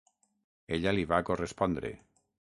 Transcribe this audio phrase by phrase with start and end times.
[0.77, 1.93] Ella li va correspondre.